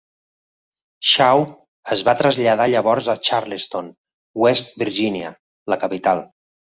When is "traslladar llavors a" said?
2.21-3.17